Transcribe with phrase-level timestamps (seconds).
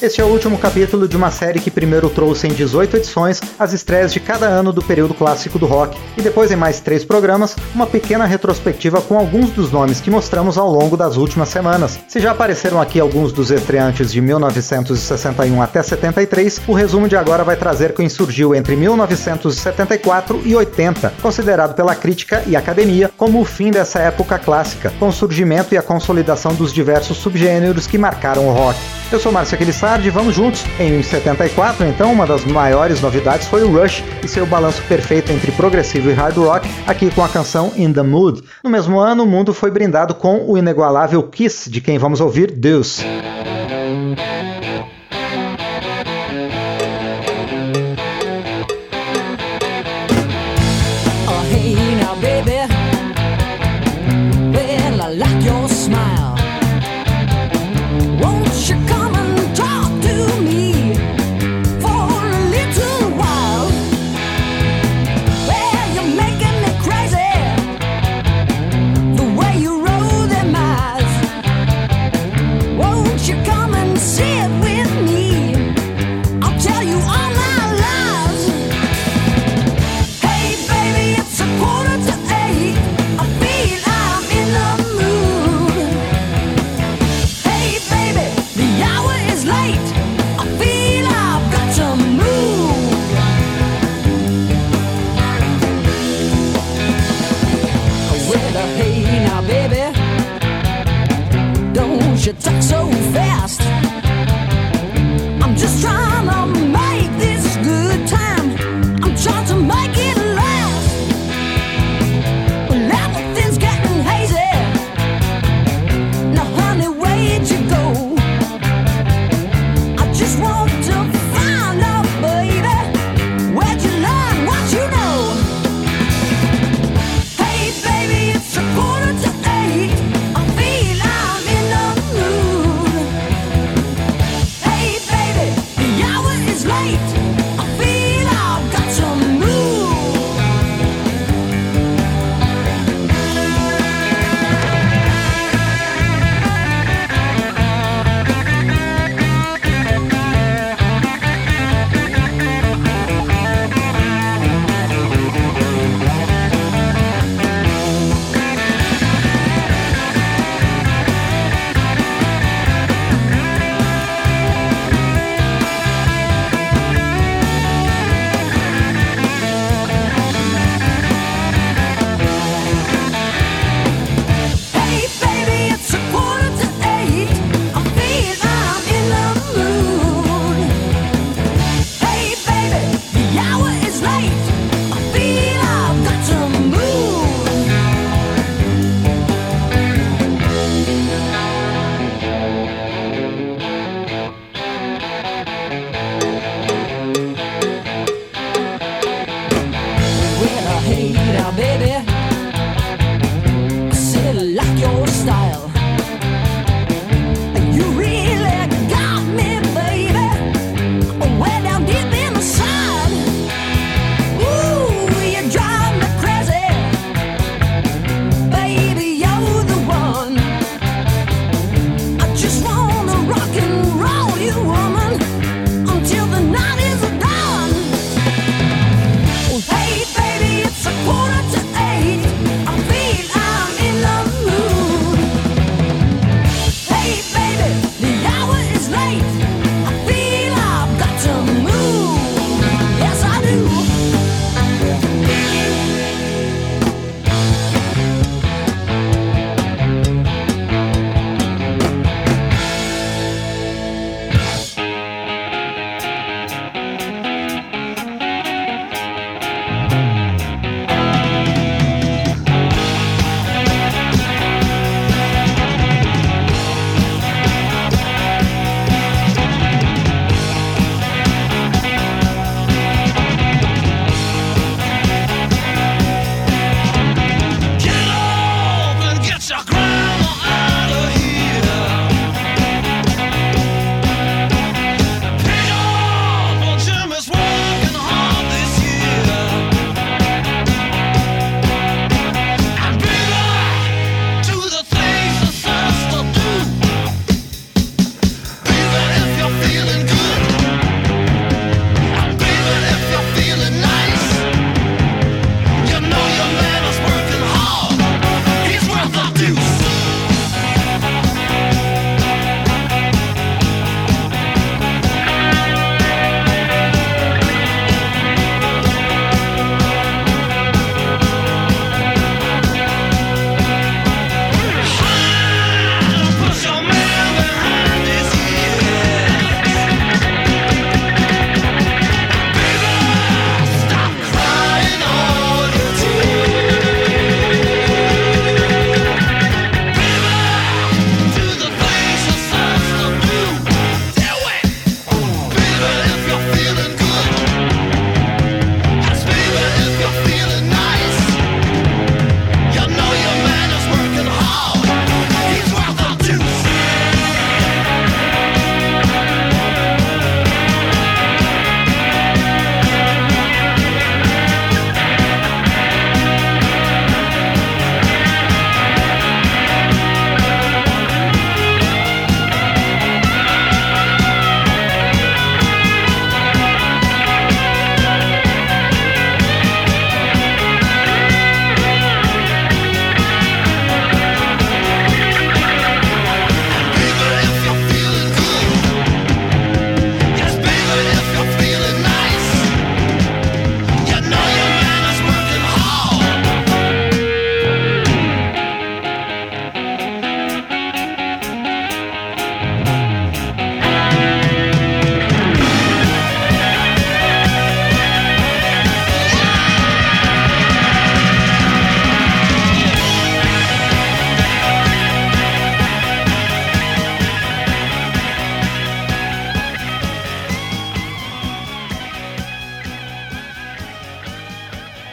[0.00, 3.72] Este é o último capítulo de uma série que primeiro trouxe em 18 edições as
[3.72, 7.56] estreias de cada ano do período clássico do rock, e depois em mais três programas,
[7.74, 11.98] uma pequena retrospectiva com alguns dos nomes que mostramos ao longo das últimas semanas.
[12.06, 17.42] Se já apareceram aqui alguns dos estreantes de 1961 até 73, o resumo de agora
[17.42, 23.44] vai trazer quem surgiu entre 1974 e 80, considerado pela crítica e academia como o
[23.44, 28.46] fim dessa época clássica, com o surgimento e a consolidação dos diversos subgêneros que marcaram
[28.46, 28.78] o rock.
[29.10, 29.56] Eu sou Márcio
[29.88, 30.64] Aquilissardi, vamos juntos.
[30.78, 35.50] Em 74, então, uma das maiores novidades foi o Rush e seu balanço perfeito entre
[35.52, 38.42] progressivo e hard rock, aqui com a canção In the Mood.
[38.62, 42.50] No mesmo ano, o mundo foi brindado com o inigualável Kiss, de quem vamos ouvir
[42.50, 43.02] Deus.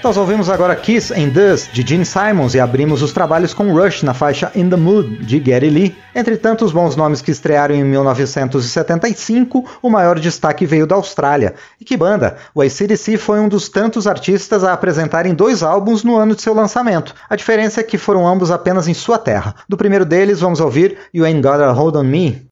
[0.05, 4.03] Nós ouvimos agora Kiss and Dust, de Gene Simons, e abrimos os trabalhos com Rush
[4.03, 5.95] na faixa In the Mood, de Gary Lee.
[6.13, 11.55] Entre tantos bons nomes que estrearam em 1975, o maior destaque veio da Austrália.
[11.81, 12.37] E que banda!
[12.53, 16.53] O ACDC foi um dos tantos artistas a apresentarem dois álbuns no ano de seu
[16.53, 17.15] lançamento.
[17.27, 19.55] A diferença é que foram ambos apenas em sua terra.
[19.67, 22.45] Do primeiro deles, vamos ouvir You Ain't Got a Hold on Me,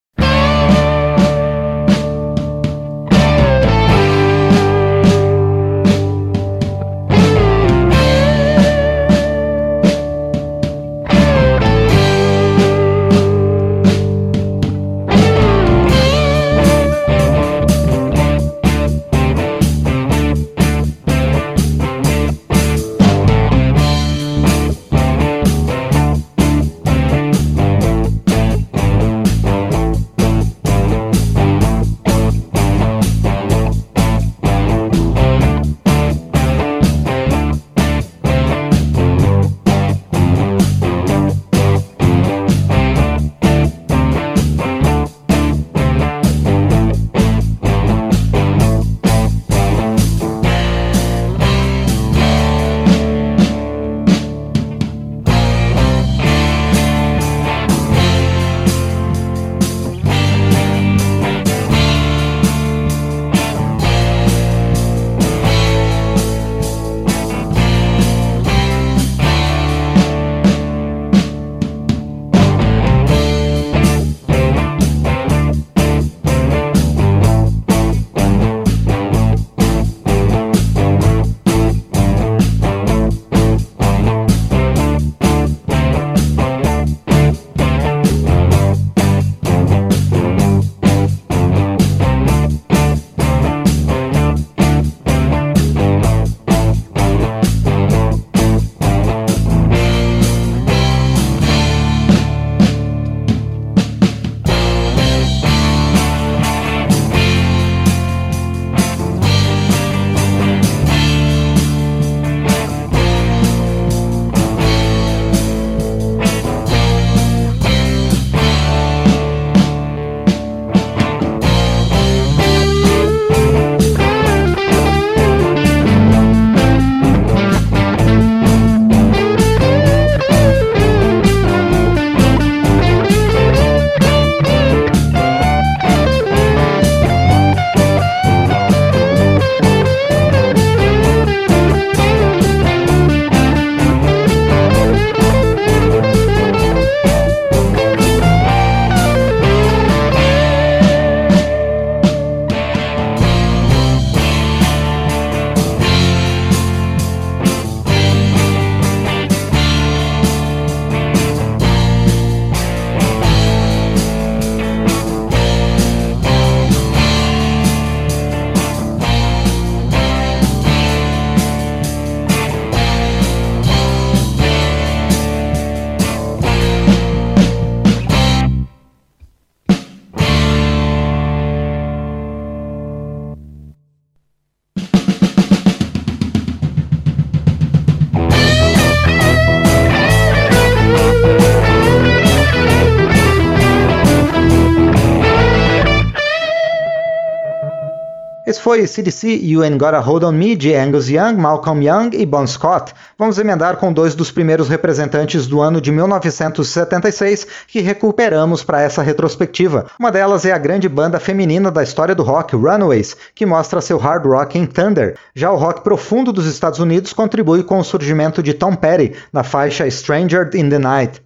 [198.63, 202.25] foi CDC You Ain't Got a Hold on Me de Angus Young, Malcolm Young e
[202.25, 202.93] Bon Scott.
[203.19, 209.03] Vamos emendar com dois dos primeiros representantes do ano de 1976 que recuperamos para essa
[209.03, 209.87] retrospectiva.
[209.99, 213.97] Uma delas é a grande banda feminina da história do rock, Runaways, que mostra seu
[213.97, 215.17] hard rock em Thunder.
[215.35, 219.43] Já o rock profundo dos Estados Unidos contribui com o surgimento de Tom Petty na
[219.43, 221.21] faixa Stranger in the Night.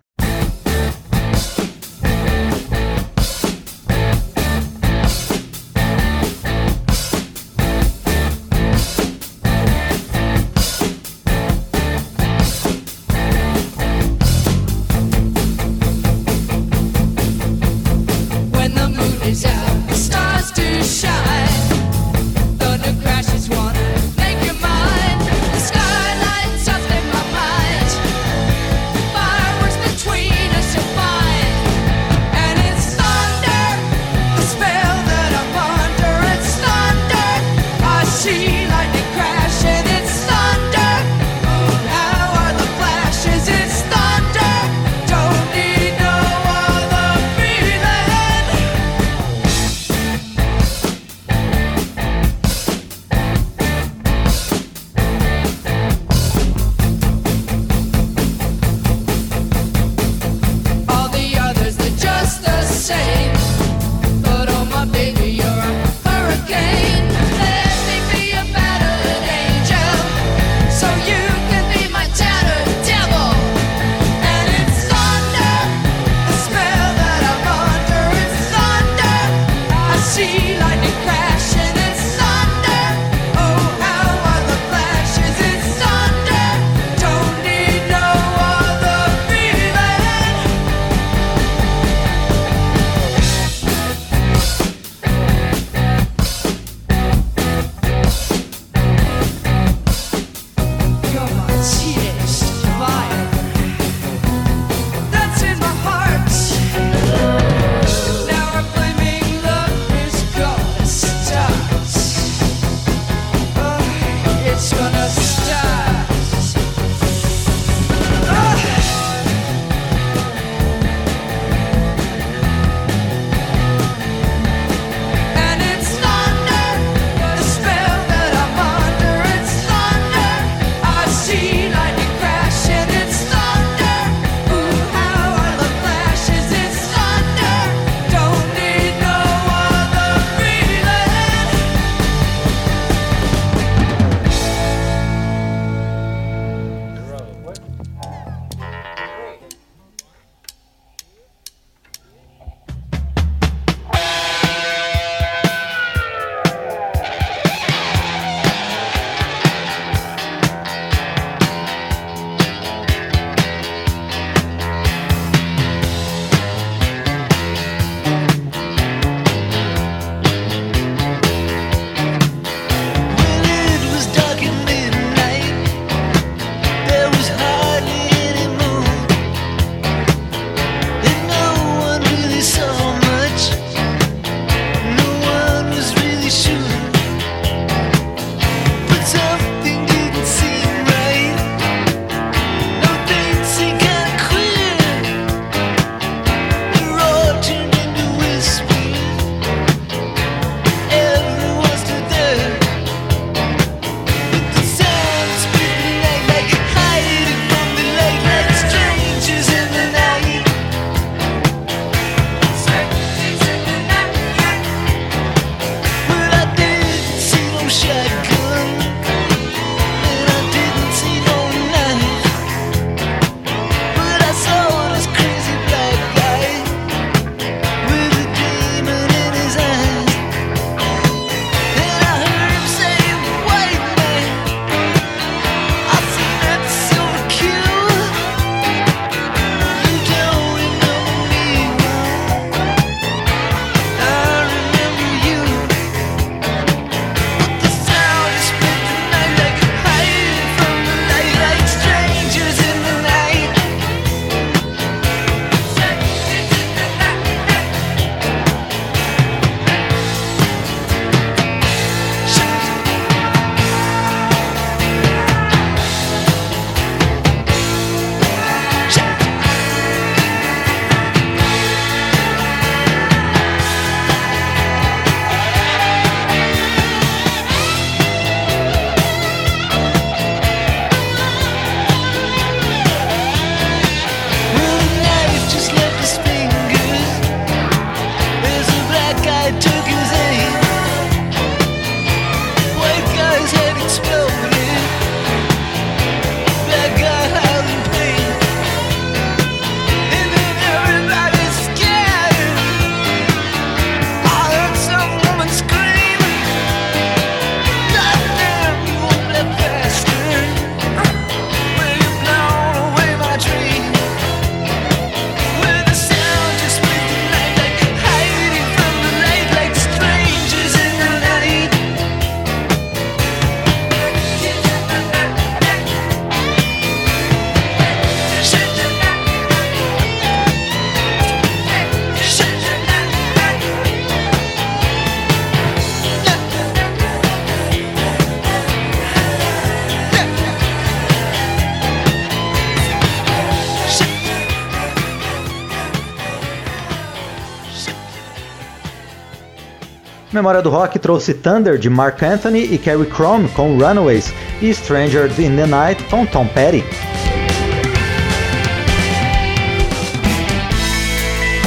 [350.31, 355.31] Memória do Rock trouxe Thunder de Mark Anthony e Carrie Chrome com Runaways e Stranger
[355.39, 356.83] in the Night com Tom Petty.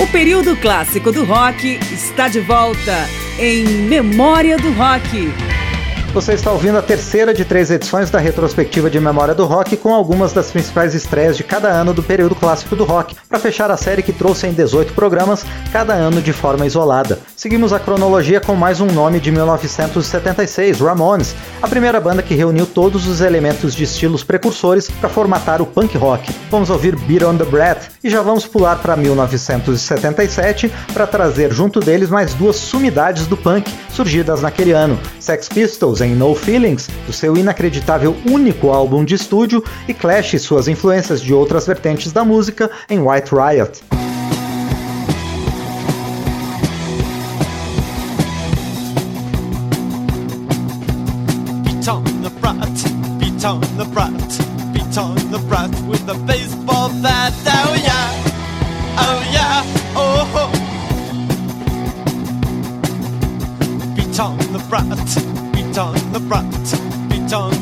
[0.03, 3.07] O período clássico do rock está de volta
[3.39, 5.33] em Memória do Rock.
[6.13, 9.95] Você está ouvindo a terceira de três edições da retrospectiva de Memória do Rock com
[9.95, 13.77] algumas das principais estreias de cada ano do período clássico do rock, para fechar a
[13.77, 17.21] série que trouxe em 18 programas, cada ano de forma isolada.
[17.41, 22.67] Seguimos a cronologia com mais um nome de 1976, Ramones, a primeira banda que reuniu
[22.67, 26.31] todos os elementos de estilos precursores para formatar o punk rock.
[26.51, 31.81] Vamos ouvir Beat on the Breath e já vamos pular para 1977 para trazer junto
[31.81, 37.13] deles mais duas sumidades do punk surgidas naquele ano: Sex Pistols em No Feelings, do
[37.15, 42.23] seu inacreditável único álbum de estúdio, e Clash e suas influências de outras vertentes da
[42.23, 44.10] música em White Riot.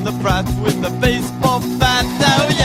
[0.09, 0.23] The
[0.63, 2.07] with the baseball bat.
[2.41, 2.58] Oh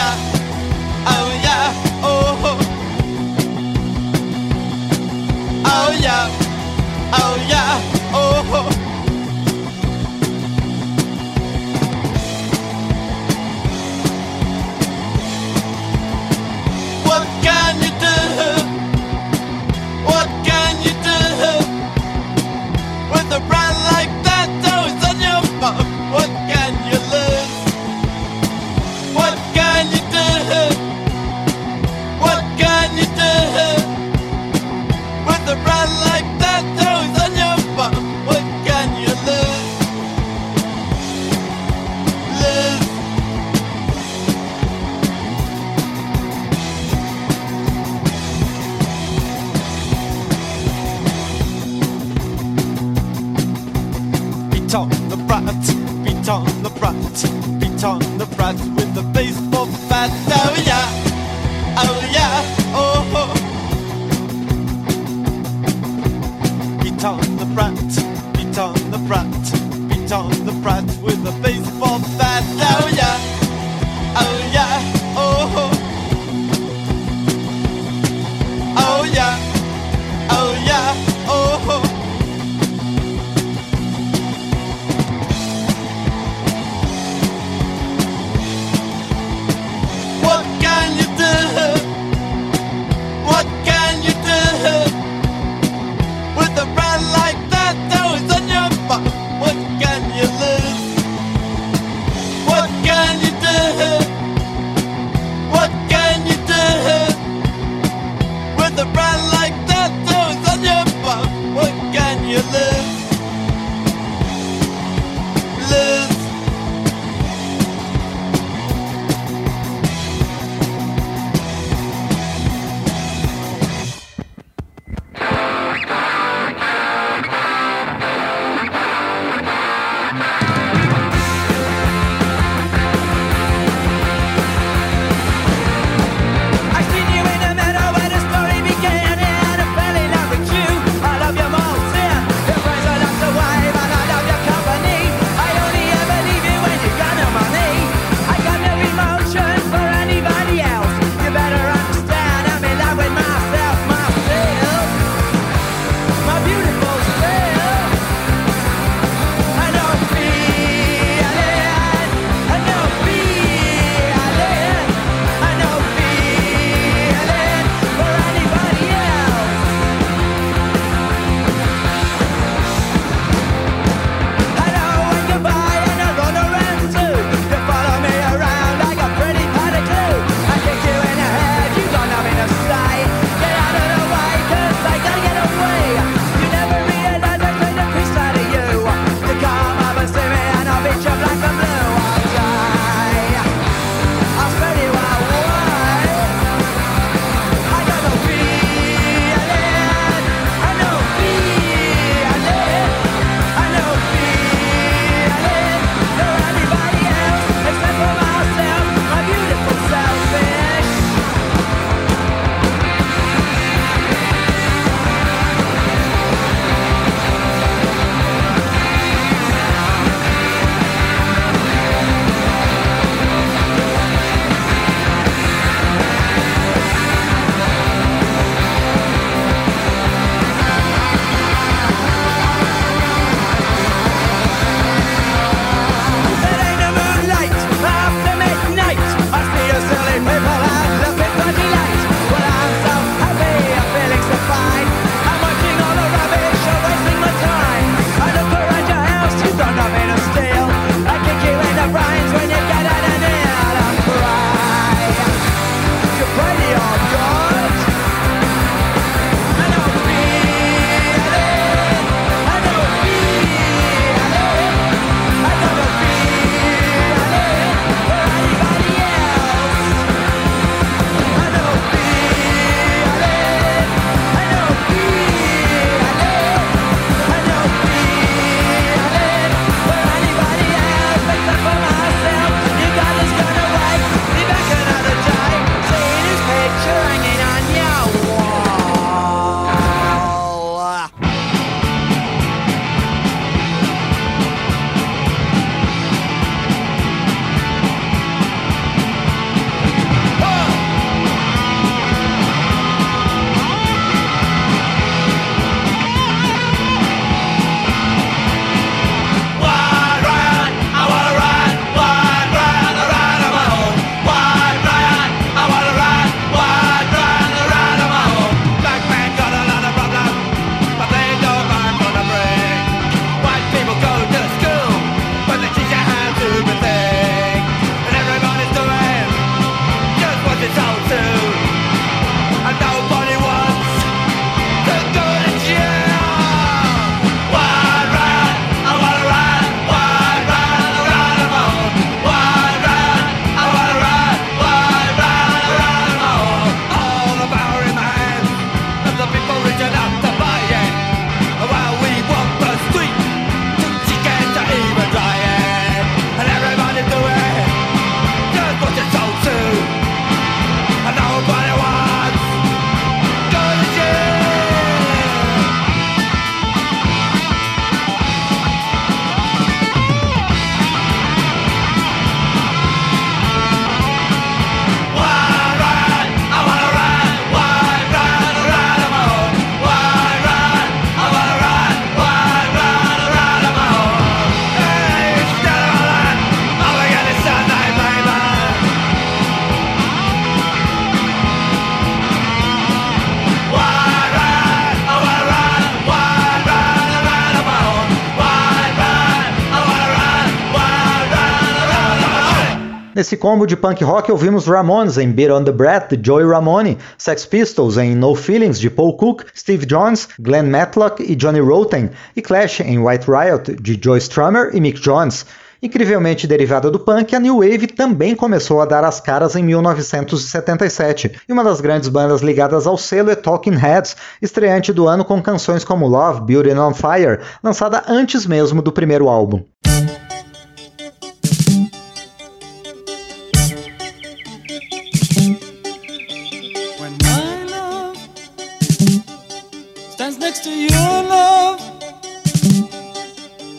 [403.34, 407.00] Nesse combo de punk rock ouvimos Ramones em Beat on the Breath de Joey Ramone,
[407.17, 412.12] Sex Pistols em No Feelings de Paul Cook, Steve Jones, Glenn Matlock e Johnny Rotten,
[412.36, 415.48] e Clash em White Riot de Joy Strummer e Mick Jones.
[415.82, 421.32] Incrivelmente derivada do punk, a New Wave também começou a dar as caras em 1977,
[421.50, 425.41] e uma das grandes bandas ligadas ao selo é Talking Heads, estreante do ano com
[425.41, 429.63] canções como Love, Beauty and On Fire, lançada antes mesmo do primeiro álbum.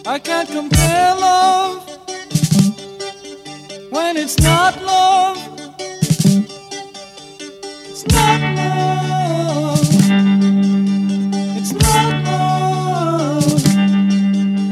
[0.06, 1.82] I can't compare love
[3.90, 5.38] when it's not love.
[7.88, 9.80] It's not love.
[11.58, 13.62] It's not love.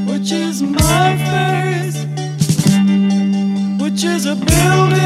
[0.09, 2.05] Which is my face,
[3.83, 5.02] which is a building,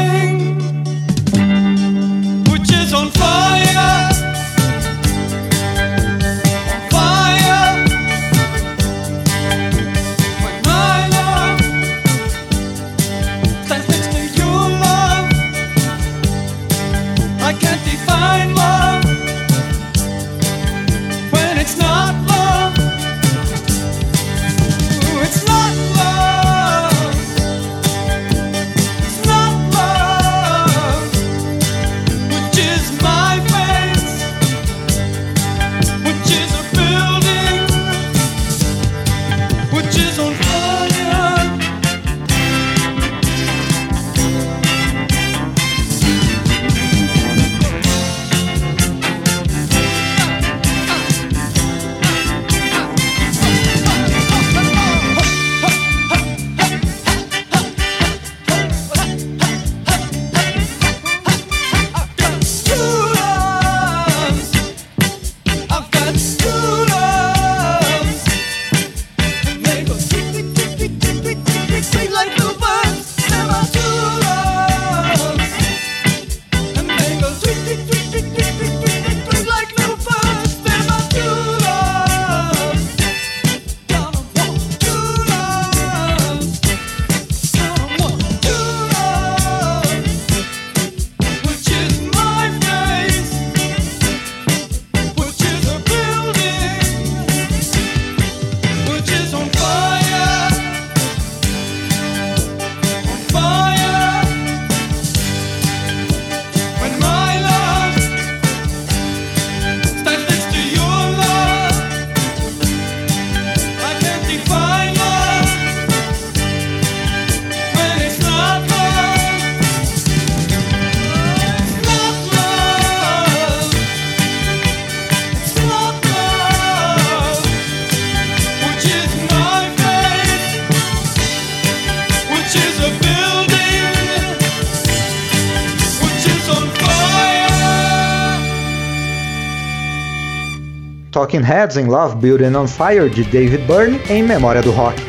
[141.37, 144.99] Talking Heads in Love, and On Fire de David Byrne em memória do rock.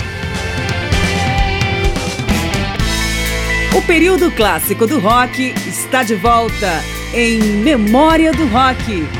[3.77, 6.83] O período clássico do rock está de volta
[7.15, 9.18] em Memória do Rock.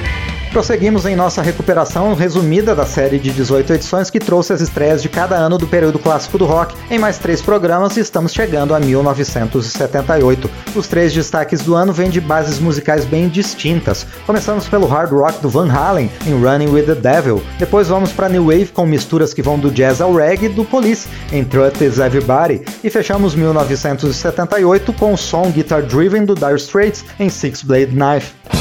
[0.51, 5.09] Prosseguimos em nossa recuperação resumida da série de 18 edições que trouxe as estreias de
[5.09, 8.81] cada ano do período clássico do rock em mais três programas e estamos chegando a
[8.81, 10.51] 1978.
[10.75, 14.07] Os três destaques do ano vêm de bases musicais bem distintas.
[14.27, 17.43] Começamos pelo hard rock do Van Halen em Running with the Devil.
[17.59, 21.09] Depois vamos para New Wave com misturas que vão do jazz ao reggae do Police
[21.31, 22.63] em Truth is Everybody.
[22.83, 28.58] E fechamos 1978 com o som Guitar Driven do Dire Straits em Six Blade Knife.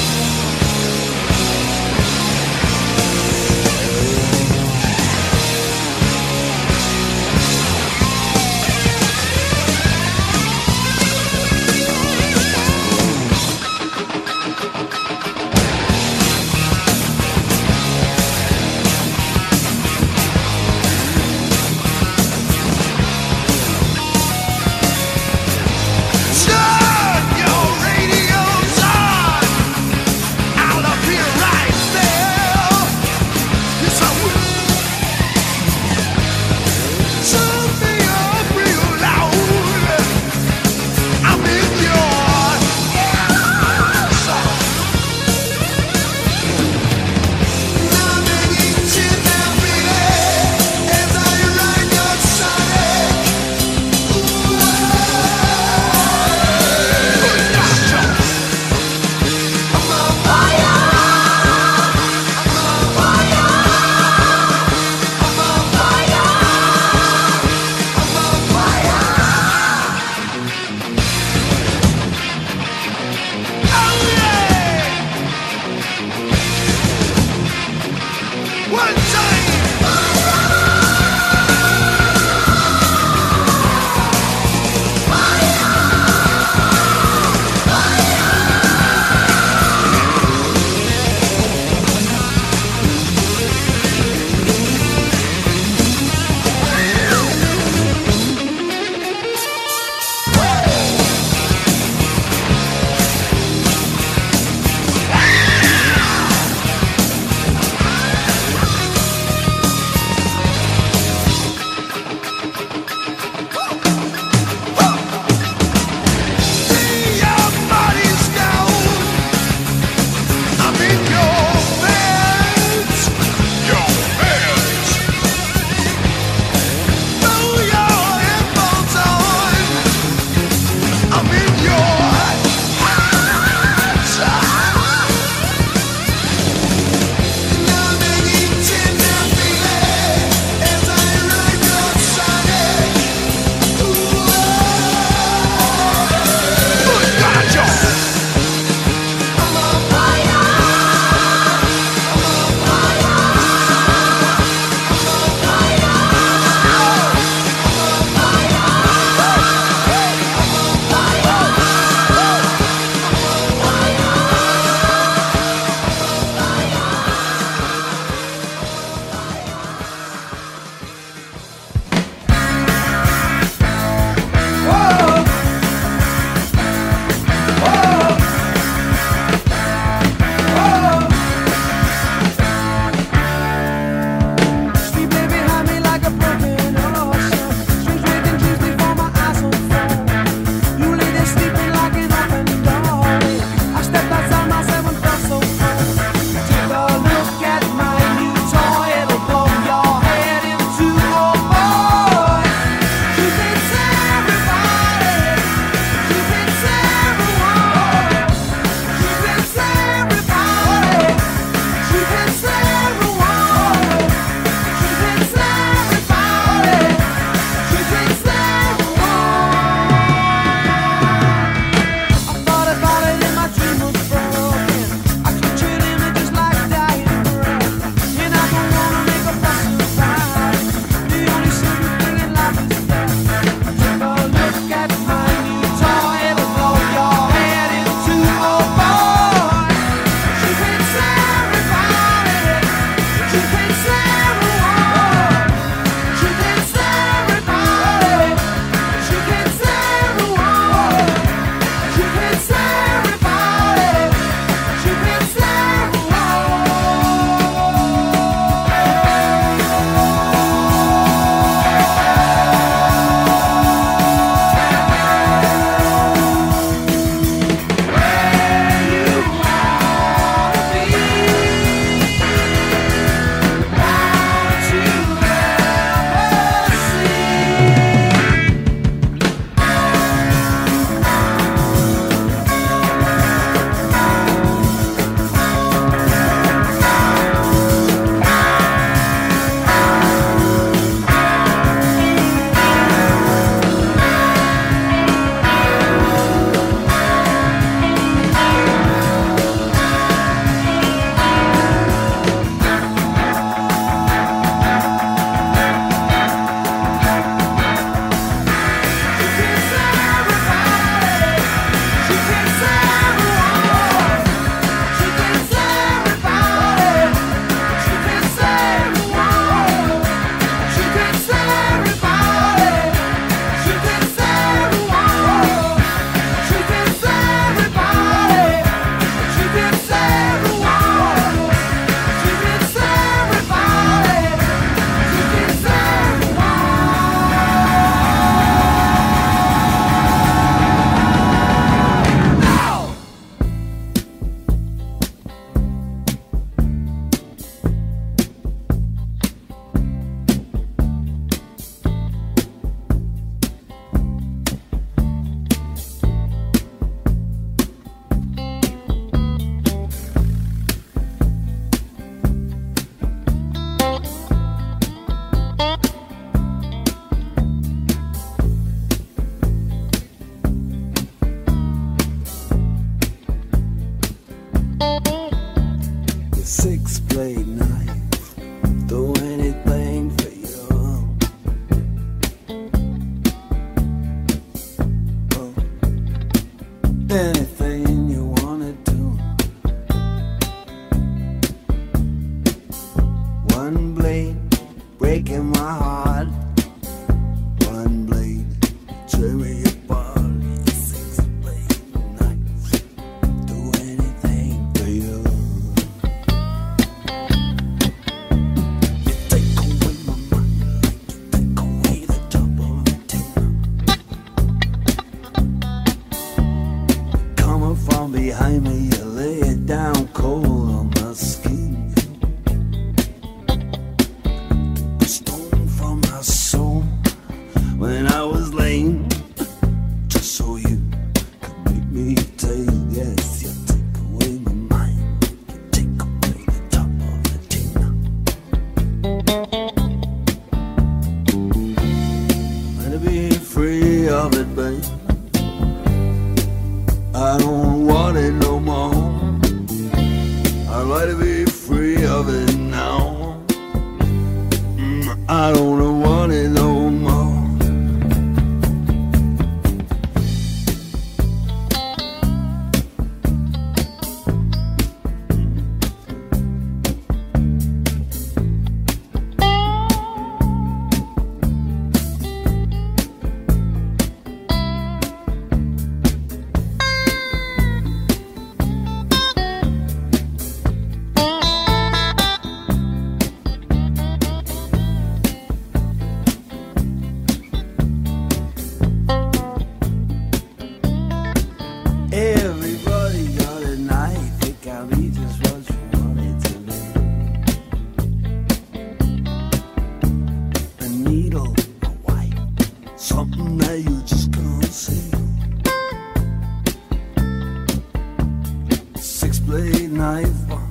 [509.97, 510.66] naiva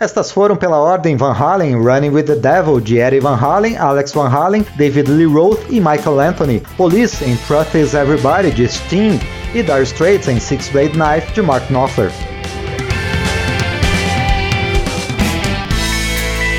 [0.00, 4.14] Estas foram pela ordem Van Halen, Running with the Devil, de Eddie Van Halen, Alex
[4.14, 9.20] Van Halen, David Lee Roth e Michael Anthony, Police em Truth is Everybody, de Sting,
[9.54, 12.10] e Dire Straits em Six Blade Knife, de Mark Knopfler.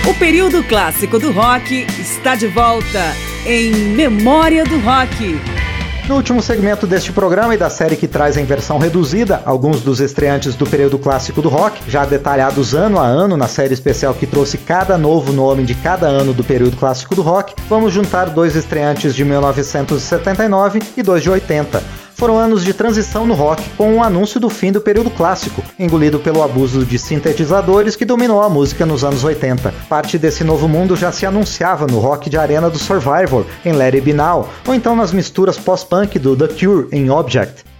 [0.08, 3.16] O período clássico do rock está de volta
[3.48, 5.51] em Memória do Rock.
[6.08, 10.00] No último segmento deste programa e da série que traz em versão reduzida alguns dos
[10.00, 14.28] estreantes do período clássico do rock, já detalhados ano a ano na série especial que
[14.28, 18.56] trouxe cada novo nome de cada ano do período clássico do rock, vamos juntar dois
[18.56, 24.04] estreantes de 1979 e dois de 80 foram anos de transição no rock, com o
[24.04, 28.86] anúncio do fim do período clássico, engolido pelo abuso de sintetizadores que dominou a música
[28.86, 29.74] nos anos 80.
[29.90, 33.96] Parte desse novo mundo já se anunciava no rock de arena do Survivor, em Let
[33.96, 37.71] It Be Now, ou então nas misturas pós-punk do The Cure, em Object.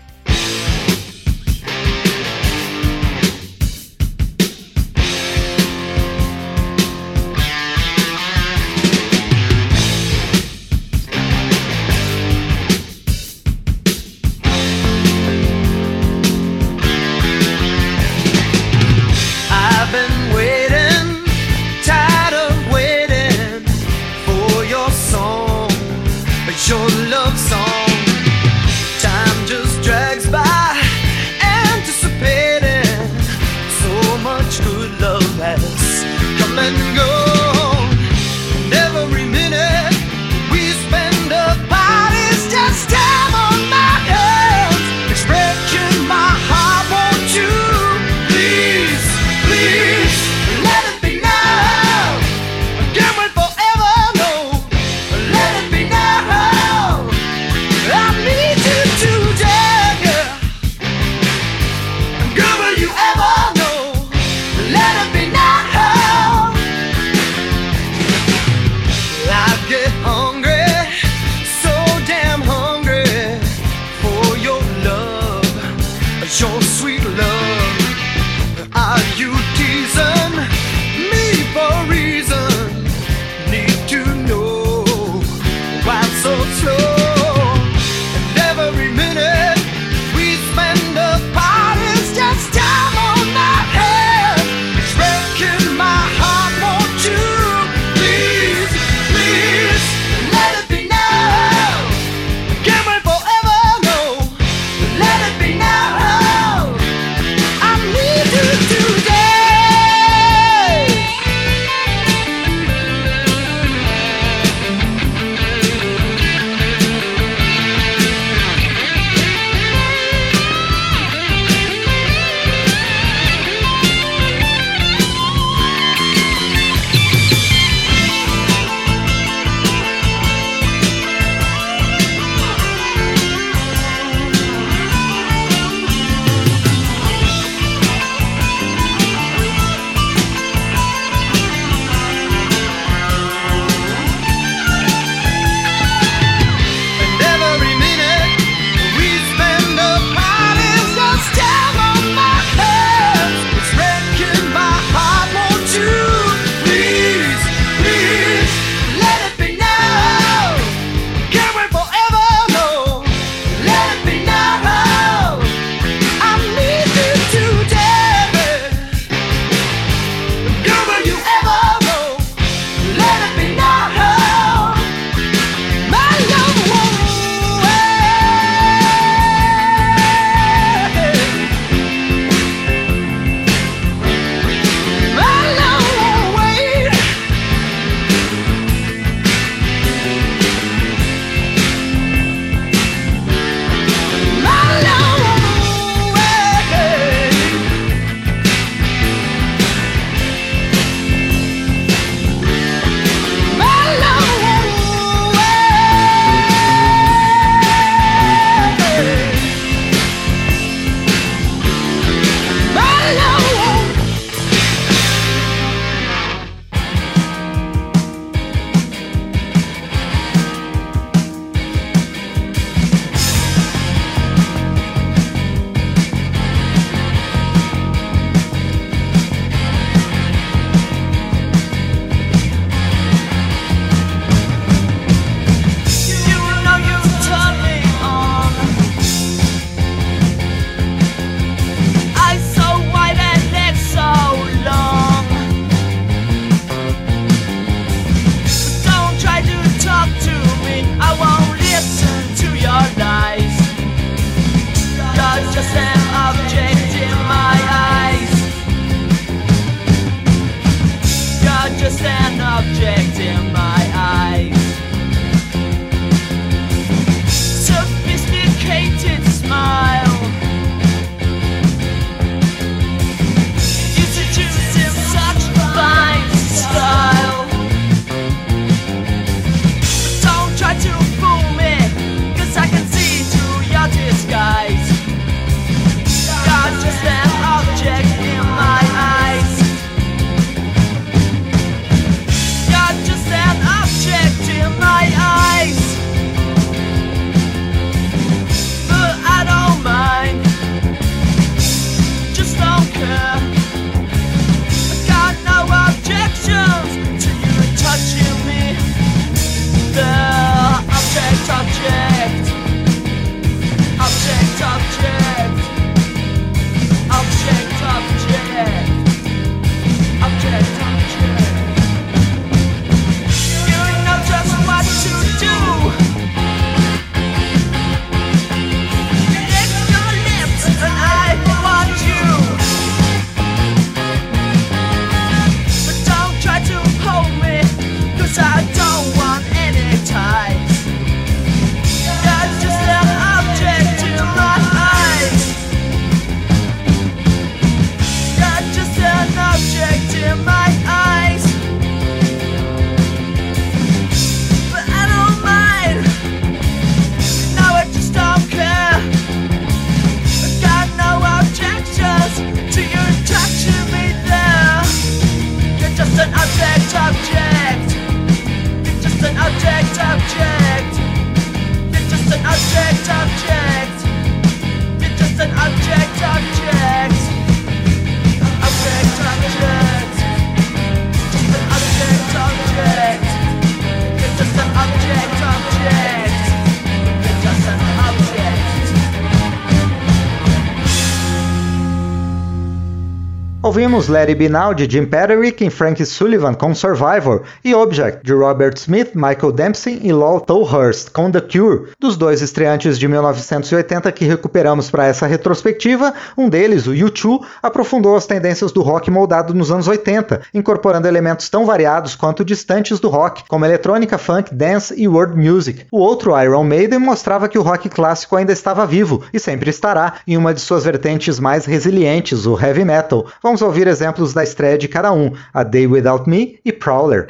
[393.72, 398.74] Ouvimos It Be de Jim Patrick e Frank Sullivan com Survivor e Object de Robert
[398.76, 401.92] Smith, Michael Dempsey e Lowell Tolhurst com The Cure.
[401.98, 408.18] Dos dois estreantes de 1980 que recuperamos para essa retrospectiva, um deles, o U2, aprofundou
[408.18, 413.08] as tendências do rock moldado nos anos 80, incorporando elementos tão variados quanto distantes do
[413.08, 415.86] rock, como eletrônica, funk, dance e world music.
[415.90, 420.16] O outro, Iron Maiden, mostrava que o rock clássico ainda estava vivo e sempre estará
[420.28, 423.28] em uma de suas vertentes mais resilientes, o heavy metal.
[423.42, 427.28] Vamos Vamos ouvir exemplos da estreia de cada um, A Day Without Me e Prowler.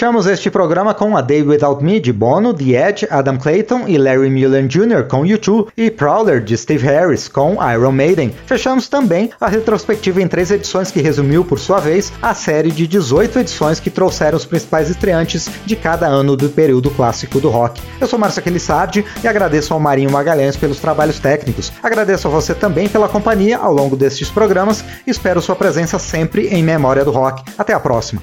[0.00, 3.98] Fechamos este programa com A Day Without Me de Bono, The Edge, Adam Clayton e
[3.98, 5.06] Larry Mullen Jr.
[5.06, 8.34] com U2 e Prowler de Steve Harris com Iron Maiden.
[8.46, 12.86] Fechamos também a retrospectiva em três edições que resumiu, por sua vez, a série de
[12.86, 17.82] 18 edições que trouxeram os principais estreantes de cada ano do período clássico do rock.
[18.00, 21.70] Eu sou Márcio Aquilissardi e agradeço ao Marinho Magalhães pelos trabalhos técnicos.
[21.82, 26.46] Agradeço a você também pela companhia ao longo destes programas e espero sua presença sempre
[26.46, 27.42] em Memória do Rock.
[27.58, 28.22] Até a próxima!